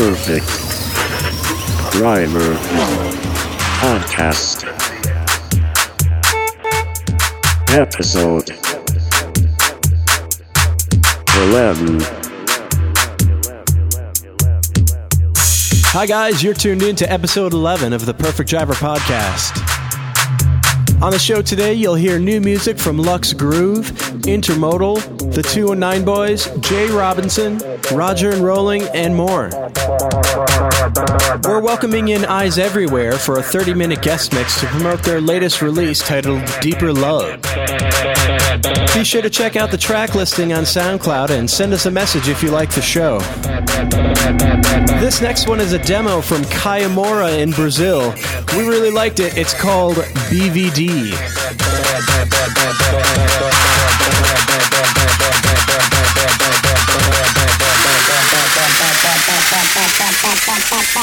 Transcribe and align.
Perfect. 0.00 0.48
Driver. 1.92 2.54
Podcast. 3.82 4.64
Episode. 7.68 8.48
11 11.36 11.98
Hi, 15.92 16.06
guys. 16.06 16.42
You're 16.42 16.54
tuned 16.54 16.82
in 16.82 16.96
to 16.96 17.12
episode 17.12 17.52
11 17.52 17.92
of 17.92 18.06
the 18.06 18.14
Perfect 18.14 18.48
Driver 18.48 18.72
Podcast. 18.72 19.52
On 21.02 21.10
the 21.10 21.18
show 21.18 21.42
today, 21.42 21.74
you'll 21.74 21.94
hear 21.94 22.18
new 22.18 22.40
music 22.40 22.78
from 22.78 22.96
Lux 22.96 23.34
Groove, 23.34 23.92
Intermodal, 24.22 24.96
the 25.32 25.42
219 25.42 26.04
Boys, 26.04 26.48
Jay 26.60 26.90
Robinson, 26.90 27.60
Roger 27.92 28.30
and 28.30 28.42
Rolling, 28.44 28.82
and 28.94 29.14
more. 29.14 29.50
We're 31.44 31.60
welcoming 31.60 32.08
in 32.08 32.24
Eyes 32.24 32.58
Everywhere 32.58 33.12
for 33.12 33.38
a 33.38 33.42
30 33.42 33.74
minute 33.74 34.02
guest 34.02 34.32
mix 34.32 34.60
to 34.60 34.66
promote 34.66 35.02
their 35.02 35.20
latest 35.20 35.62
release 35.62 36.00
titled 36.00 36.42
Deeper 36.60 36.92
Love. 36.92 37.40
Be 38.94 39.04
sure 39.04 39.22
to 39.22 39.30
check 39.30 39.56
out 39.56 39.70
the 39.70 39.78
track 39.78 40.14
listing 40.14 40.52
on 40.52 40.64
SoundCloud 40.64 41.30
and 41.30 41.48
send 41.48 41.72
us 41.72 41.86
a 41.86 41.90
message 41.90 42.28
if 42.28 42.42
you 42.42 42.50
like 42.50 42.70
the 42.74 42.82
show. 42.82 43.18
This 45.00 45.20
next 45.20 45.48
one 45.48 45.60
is 45.60 45.72
a 45.72 45.78
demo 45.78 46.20
from 46.20 46.42
Kiyomura 46.42 47.38
in 47.38 47.52
Brazil. 47.52 48.14
We 48.56 48.68
really 48.68 48.90
liked 48.90 49.20
it. 49.20 49.36
It's 49.36 49.54
called 49.54 49.96
BVD. 50.28 51.10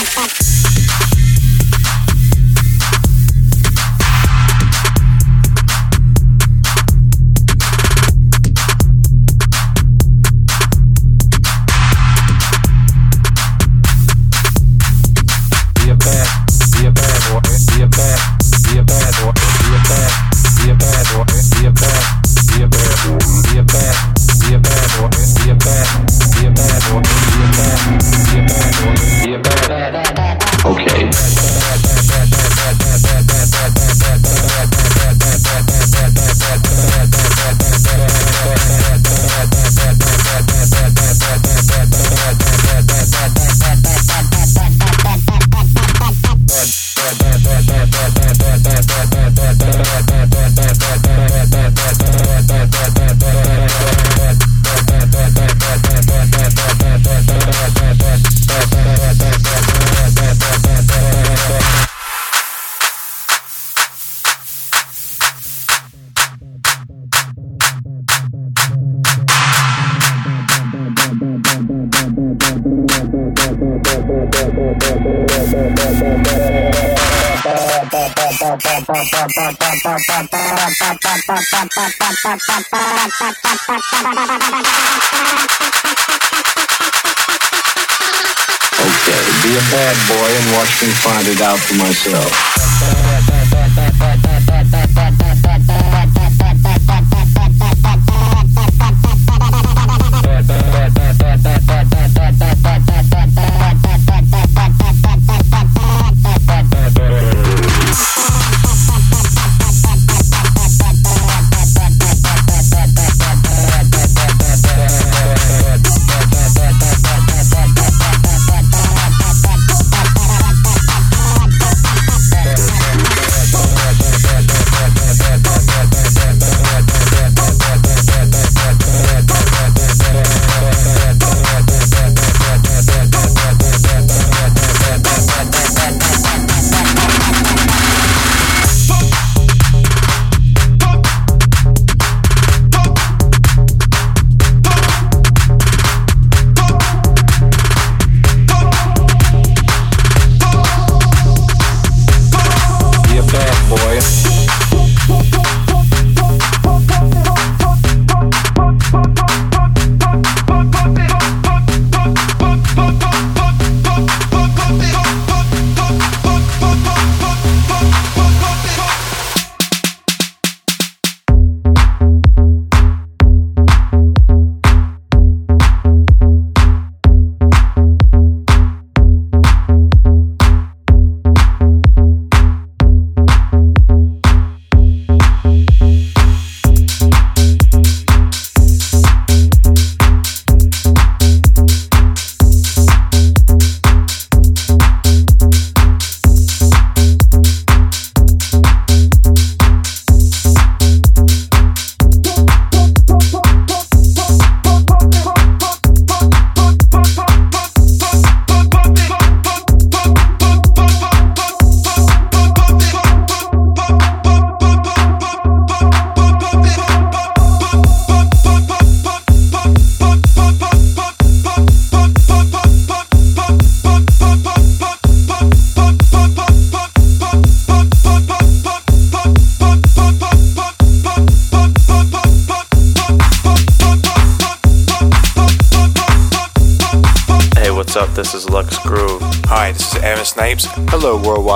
fuck, 0.05 0.27
fuck. 0.29 0.46
Okay, 88.77 89.21
be 89.41 89.51
a 89.57 89.63
bad 89.73 89.97
boy 90.07 90.29
and 90.29 90.47
watch 90.53 90.81
me 90.81 90.89
find 91.01 91.27
it 91.27 91.41
out 91.41 91.59
for 91.59 91.75
myself. 91.75 92.56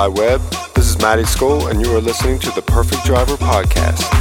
Web. 0.07 0.41
This 0.73 0.89
is 0.89 0.97
Matty 0.99 1.25
Skull, 1.25 1.67
and 1.67 1.81
you 1.85 1.95
are 1.95 2.01
listening 2.01 2.39
to 2.39 2.51
the 2.51 2.61
Perfect 2.61 3.05
Driver 3.05 3.35
Podcast. 3.35 4.20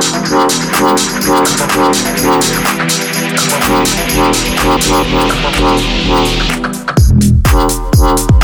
Come 0.00 0.38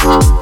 on. 0.07 0.36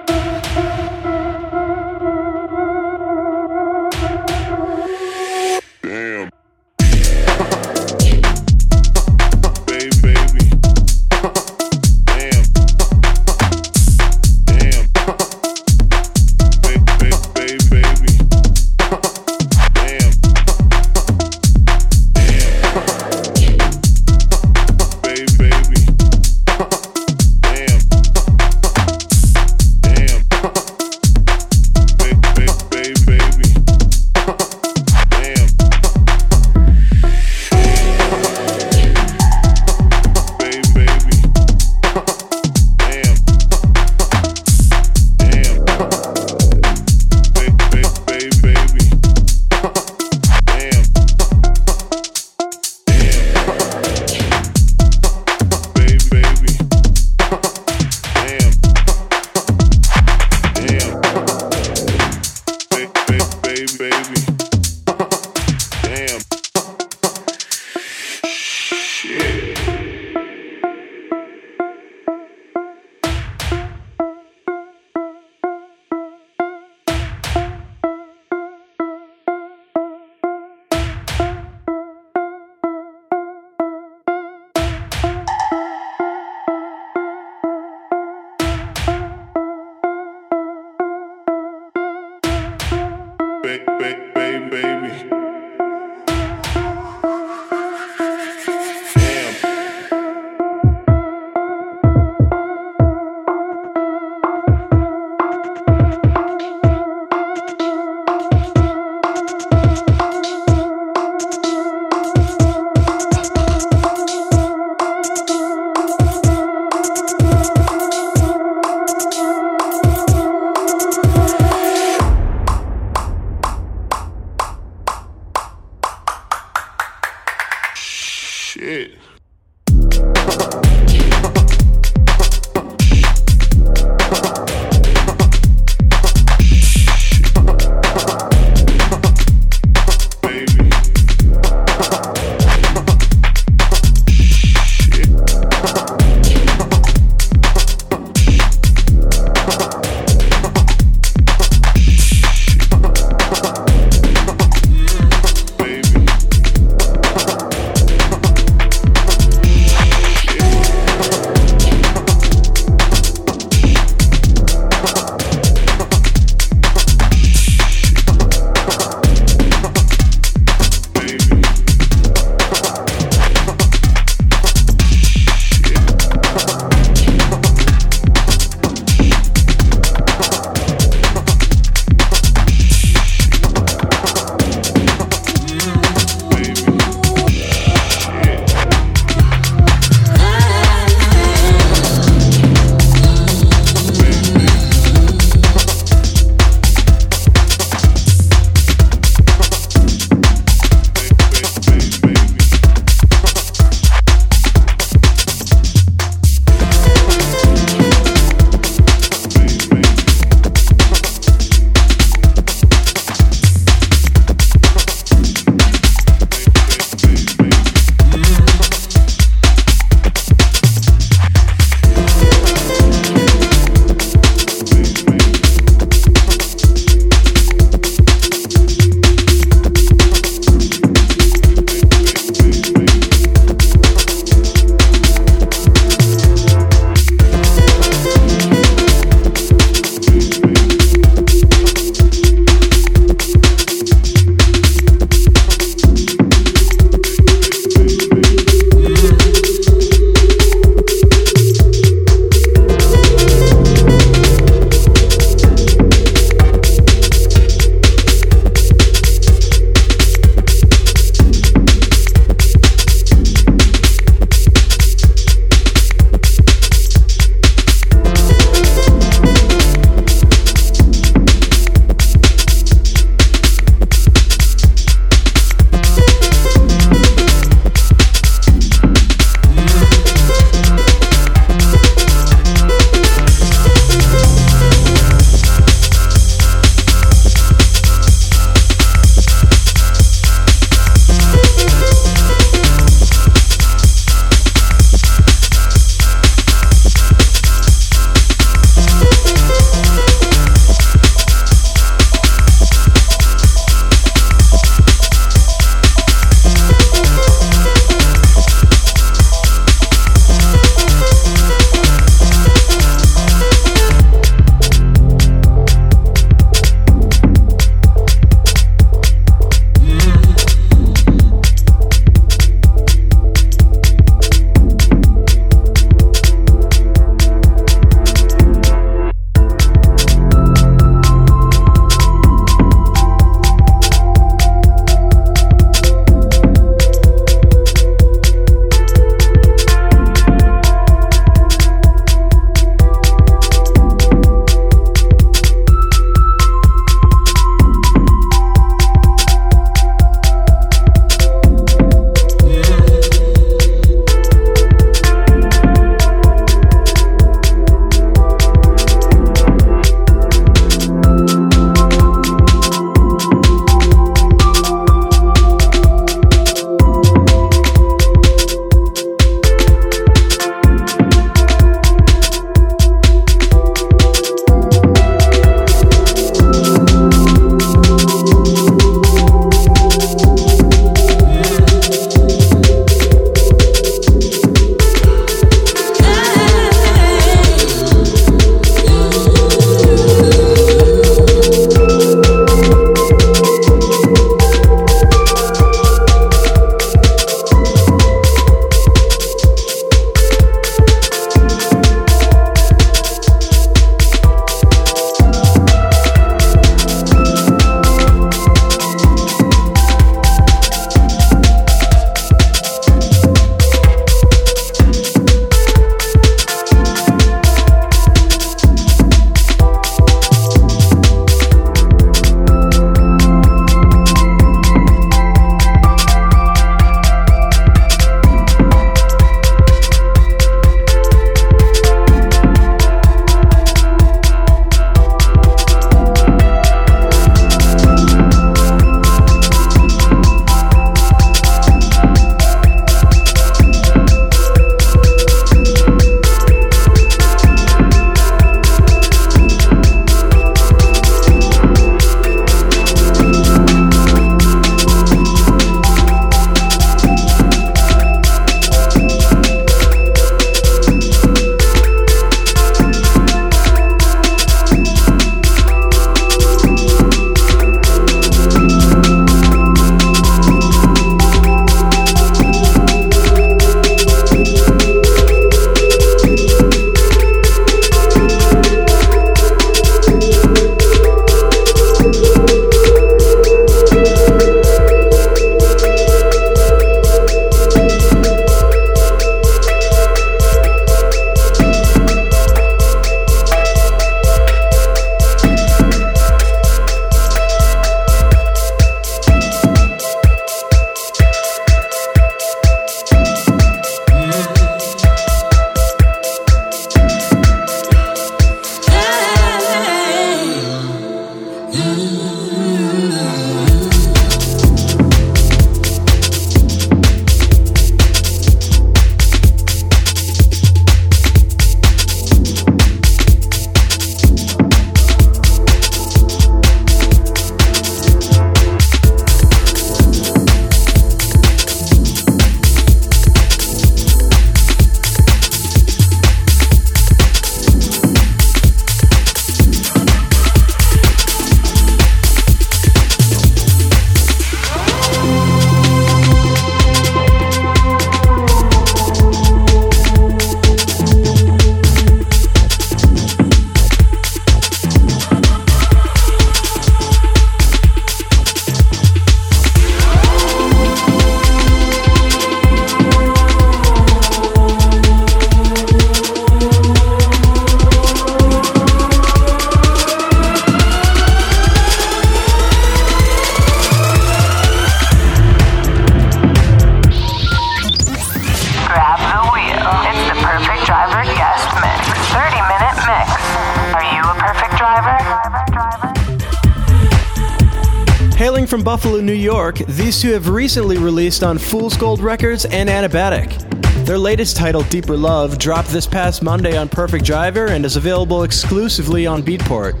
Two 590.24 590.32
have 590.32 590.48
recently 590.48 590.96
released 590.96 591.42
on 591.42 591.58
Fool's 591.58 591.98
Gold 591.98 592.18
Records 592.18 592.64
and 592.64 592.88
Anabatic. 592.88 593.60
Their 594.06 594.16
latest 594.16 594.56
title, 594.56 594.82
Deeper 594.84 595.18
Love, 595.18 595.58
dropped 595.58 595.88
this 595.88 596.06
past 596.06 596.42
Monday 596.42 596.78
on 596.78 596.88
Perfect 596.88 597.26
Driver 597.26 597.66
and 597.66 597.84
is 597.84 597.96
available 597.96 598.42
exclusively 598.42 599.26
on 599.26 599.42
Beatport. 599.42 600.00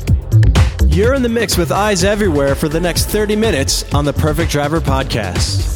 You're 0.96 1.12
in 1.12 1.20
the 1.20 1.28
mix 1.28 1.58
with 1.58 1.70
Eyes 1.70 2.04
Everywhere 2.04 2.54
for 2.54 2.70
the 2.70 2.80
next 2.80 3.04
30 3.08 3.36
minutes 3.36 3.84
on 3.92 4.06
the 4.06 4.14
Perfect 4.14 4.50
Driver 4.50 4.80
podcast. 4.80 5.73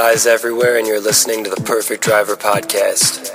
eyes 0.00 0.26
everywhere, 0.26 0.78
and 0.78 0.86
you're 0.86 1.00
listening 1.00 1.44
to 1.44 1.50
the 1.50 1.60
Perfect 1.62 2.02
Driver 2.02 2.34
Podcast. 2.34 3.29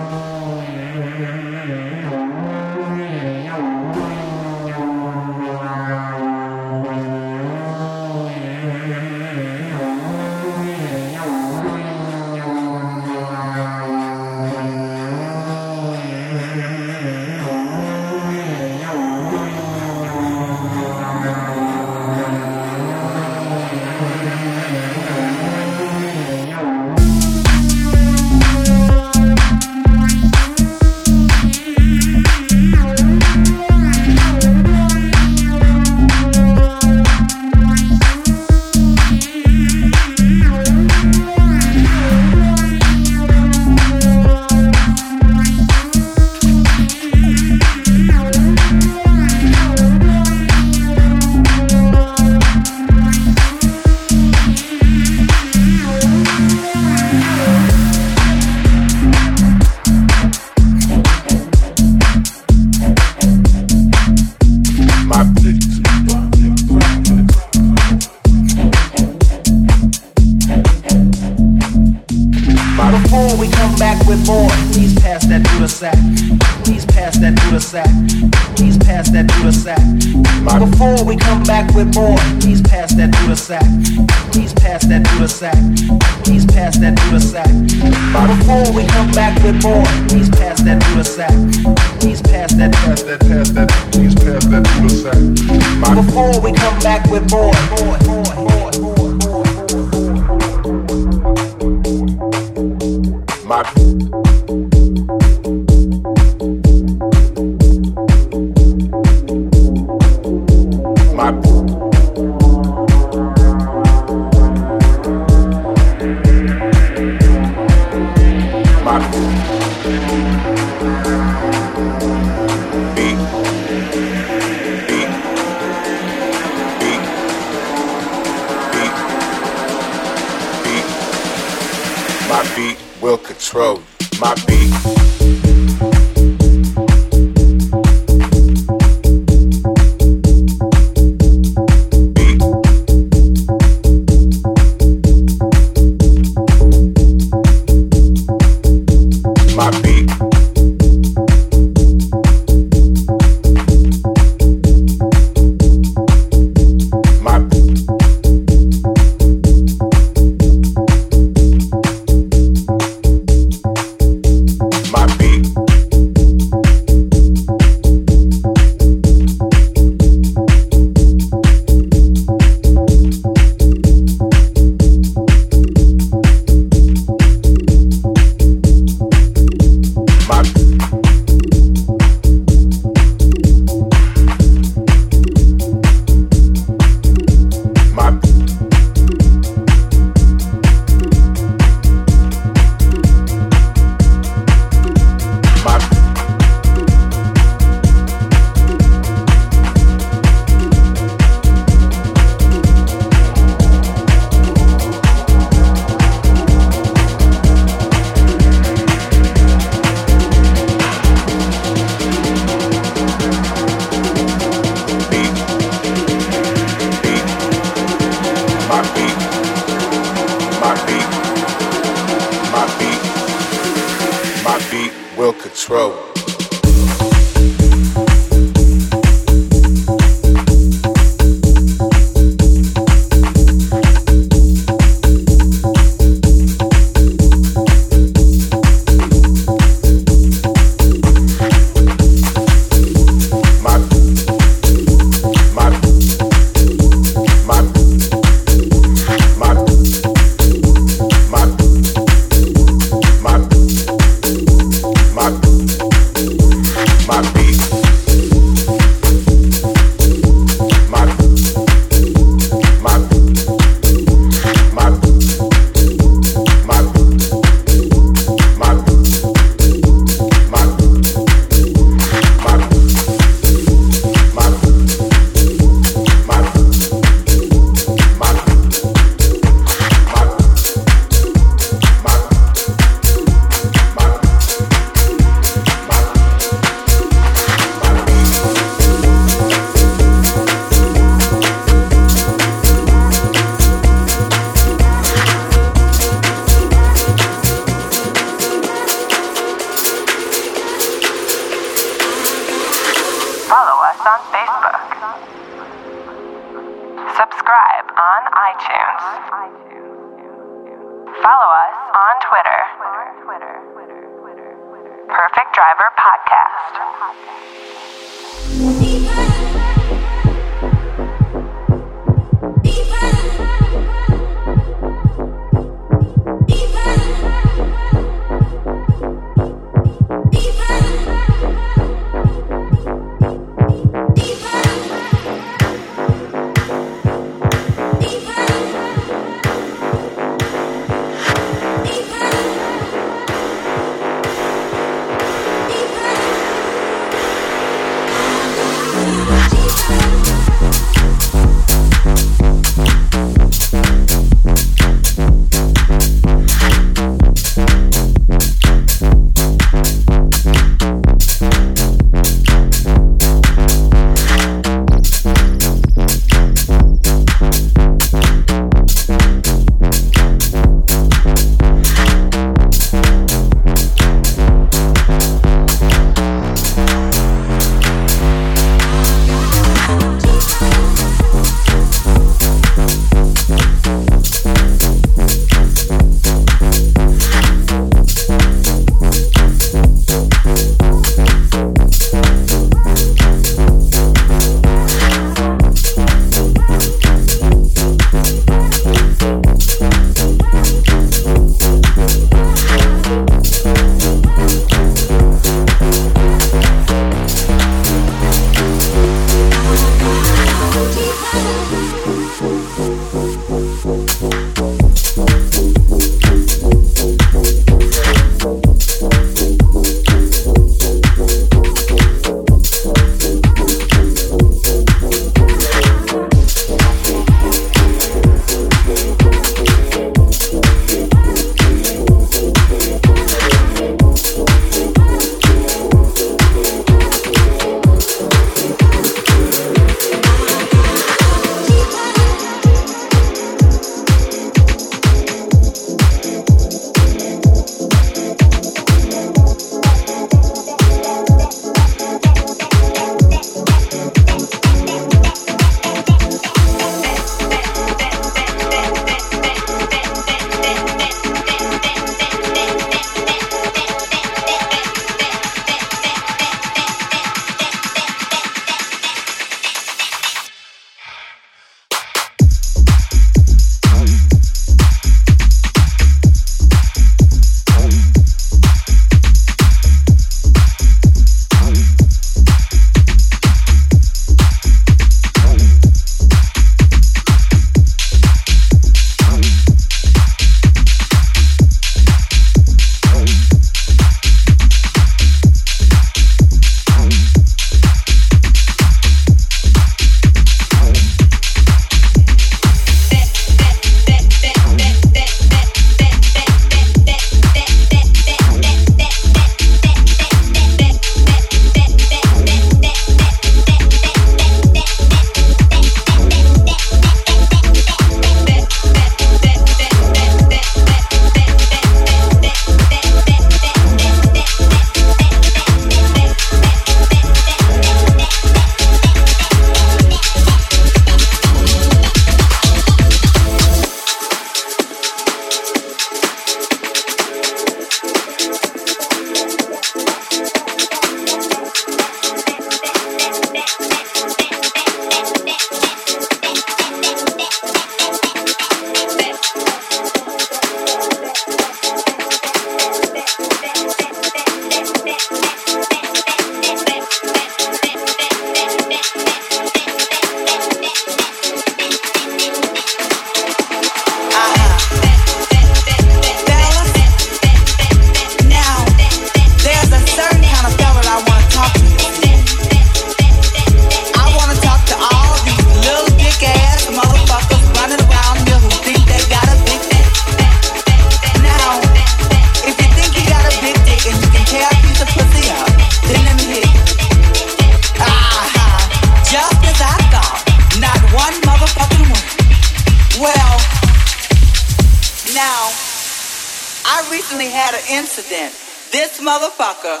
incident, 597.90 598.52
this 598.92 599.20
motherfucker 599.20 600.00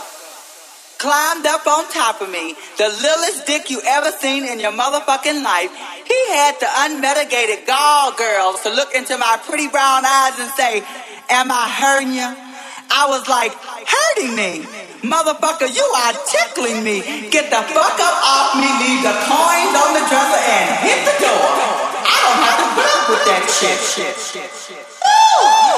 climbed 0.98 1.44
up 1.44 1.66
on 1.66 1.84
top 1.92 2.20
of 2.22 2.30
me, 2.30 2.56
the 2.78 2.88
littlest 2.88 3.46
dick 3.46 3.68
you 3.68 3.80
ever 3.84 4.10
seen 4.12 4.44
in 4.44 4.60
your 4.60 4.72
motherfucking 4.72 5.42
life. 5.44 5.68
He 6.06 6.20
had 6.32 6.56
the 6.60 6.70
unmitigated 6.88 7.66
gall 7.66 8.16
girls 8.16 8.62
to 8.62 8.70
look 8.70 8.94
into 8.94 9.18
my 9.18 9.36
pretty 9.44 9.68
brown 9.68 10.06
eyes 10.06 10.38
and 10.40 10.50
say, 10.56 10.80
Am 11.28 11.50
I 11.50 11.68
hurting 11.68 12.12
you? 12.14 12.30
I 12.88 13.04
was 13.12 13.28
like, 13.28 13.52
Hurting 13.52 14.32
me? 14.32 14.64
Motherfucker, 15.04 15.68
you 15.68 15.84
are 15.84 16.14
tickling 16.24 16.80
me. 16.80 17.28
Get 17.28 17.52
the 17.52 17.60
fuck 17.76 17.96
up 18.00 18.16
off 18.24 18.56
me, 18.56 18.64
leave 18.80 19.04
the 19.04 19.12
coins 19.28 19.74
on 19.76 19.90
the 19.92 20.04
dresser 20.08 20.40
and 20.40 20.66
hit 20.80 21.00
the 21.04 21.16
door. 21.20 21.48
I 22.00 22.16
don't 22.24 22.40
have 22.40 22.58
to 22.64 22.68
put 22.72 22.88
up 22.88 23.04
with 23.12 23.24
that 23.28 23.44
shit. 23.52 23.76
shit, 23.76 24.16
shit, 24.16 24.48
shit, 24.48 24.84
shit. 24.88 25.73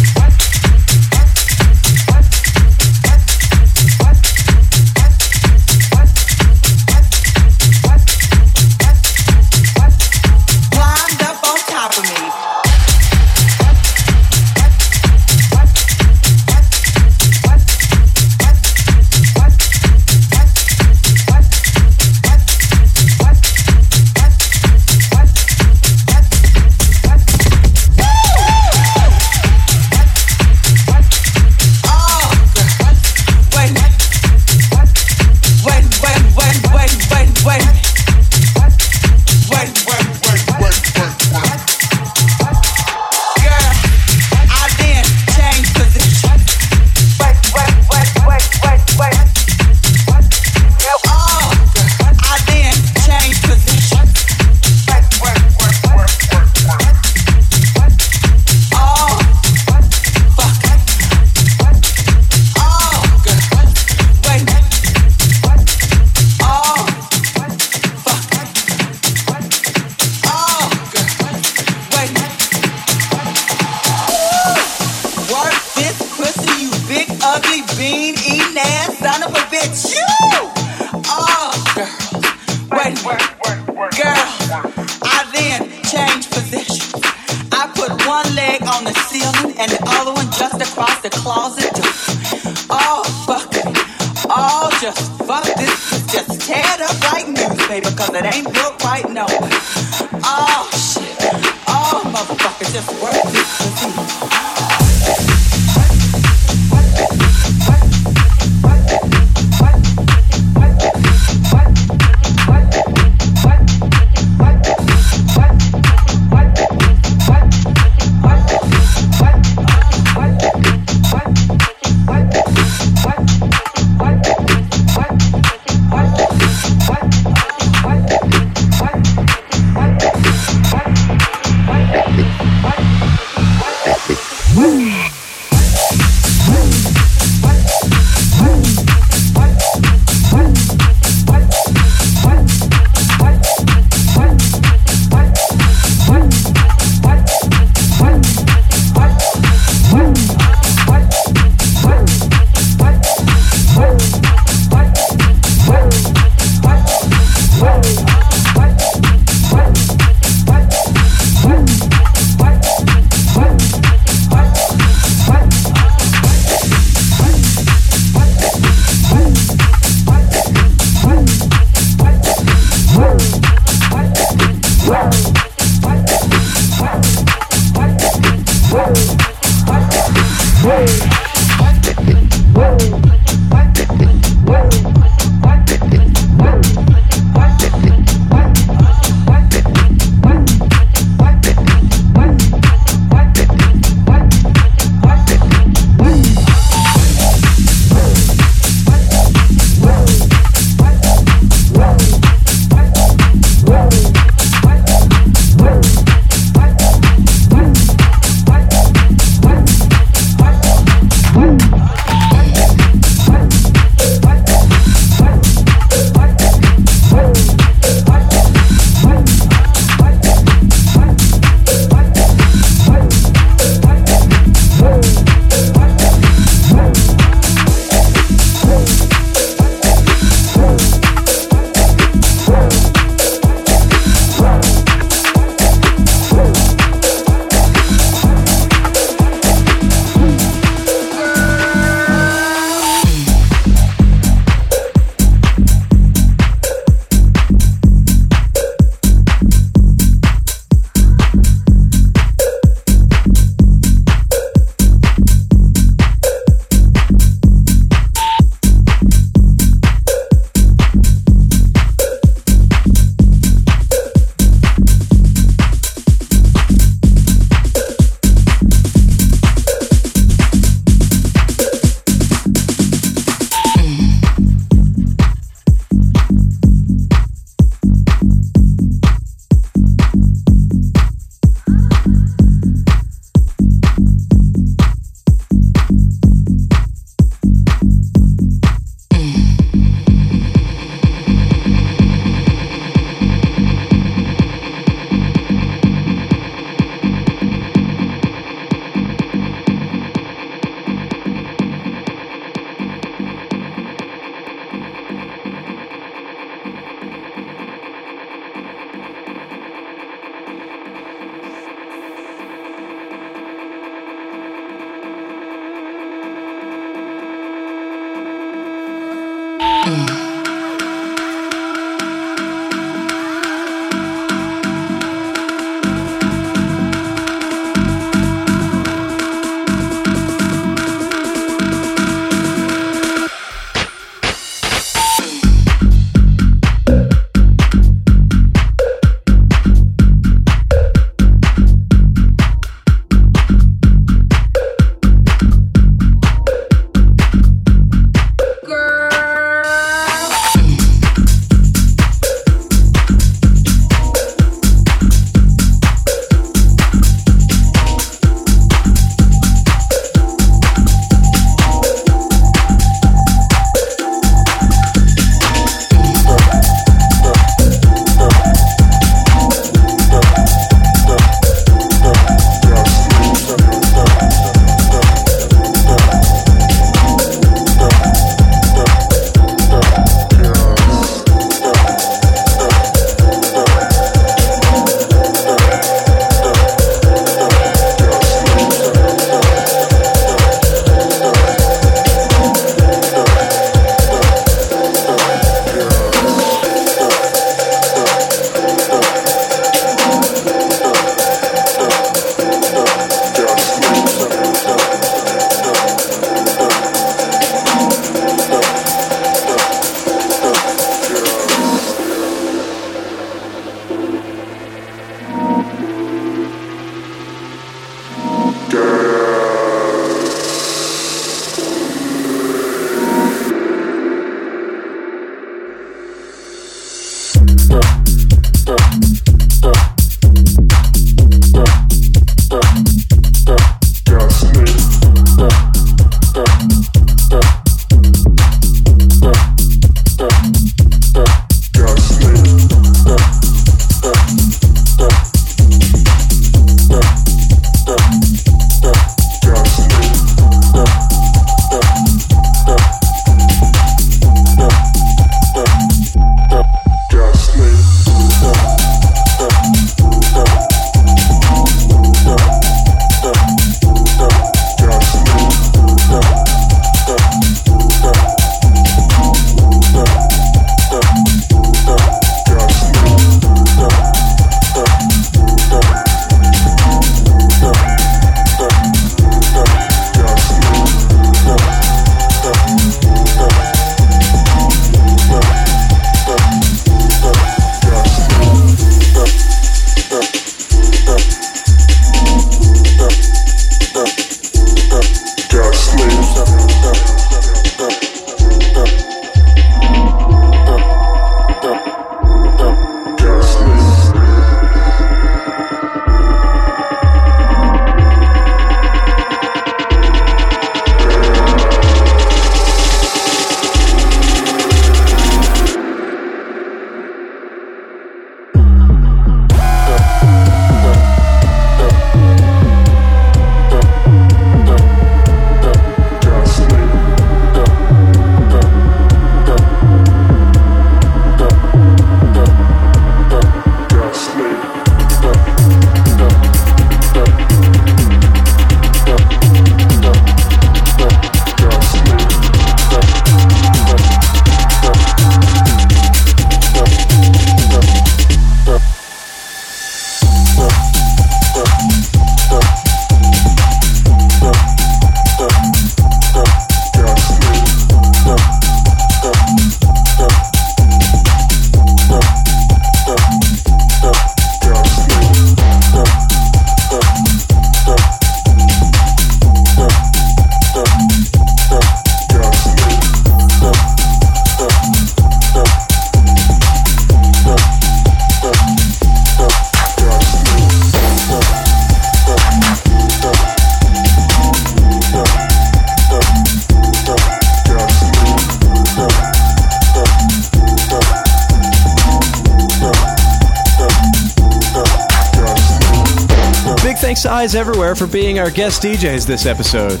Thanks 597.16 597.22
to 597.22 597.32
Eyes 597.32 597.54
Everywhere 597.54 597.94
for 597.94 598.06
being 598.06 598.38
our 598.38 598.50
guest 598.50 598.82
DJs 598.82 599.26
this 599.26 599.46
episode. 599.46 600.00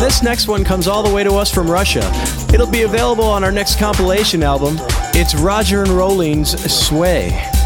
This 0.00 0.22
next 0.22 0.48
one 0.48 0.64
comes 0.64 0.88
all 0.88 1.02
the 1.02 1.14
way 1.14 1.22
to 1.22 1.34
us 1.34 1.52
from 1.52 1.70
Russia. 1.70 2.10
It'll 2.54 2.66
be 2.66 2.82
available 2.82 3.24
on 3.24 3.44
our 3.44 3.52
next 3.52 3.78
compilation 3.78 4.42
album. 4.42 4.76
It's 5.12 5.34
Roger 5.34 5.82
and 5.82 5.90
Rolling's 5.90 6.58
Sway. 6.72 7.57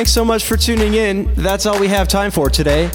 Thanks 0.00 0.12
so 0.12 0.24
much 0.24 0.46
for 0.46 0.56
tuning 0.56 0.94
in. 0.94 1.30
That's 1.34 1.66
all 1.66 1.78
we 1.78 1.86
have 1.88 2.08
time 2.08 2.30
for 2.30 2.48
today. 2.48 2.90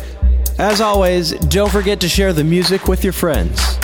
As 0.58 0.82
always, 0.82 1.34
don't 1.34 1.72
forget 1.72 2.00
to 2.00 2.10
share 2.10 2.34
the 2.34 2.44
music 2.44 2.88
with 2.88 3.04
your 3.04 3.14
friends. 3.14 3.78